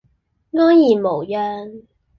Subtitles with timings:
[0.51, 1.83] 安然無恙